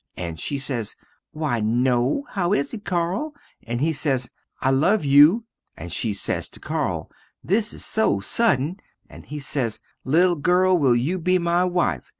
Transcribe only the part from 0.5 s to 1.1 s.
sez,